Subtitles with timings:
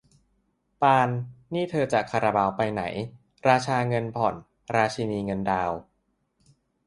[0.81, 1.09] ปาน
[1.53, 2.83] นี่เธอจะคาราบาวไปไหน
[3.47, 4.35] ราชาเงินผ่อน
[4.75, 5.79] ราชินีเงินดาวน์